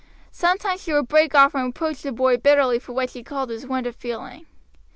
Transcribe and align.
Sometimes 0.31 0.81
she 0.81 0.93
would 0.93 1.07
break 1.07 1.35
off 1.35 1.53
and 1.53 1.65
reproach 1.65 2.01
the 2.01 2.11
boy 2.11 2.35
bitterly 2.35 2.79
for 2.79 2.91
what 2.93 3.11
she 3.11 3.21
called 3.21 3.51
his 3.51 3.67
want 3.67 3.85
of 3.85 3.95
feeling. 3.95 4.47